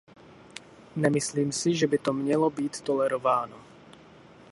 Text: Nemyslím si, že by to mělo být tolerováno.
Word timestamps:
Nemyslím 0.95 1.51
si, 1.51 1.75
že 1.75 1.87
by 1.87 1.97
to 1.97 2.13
mělo 2.13 2.49
být 2.49 2.81
tolerováno. 2.81 3.57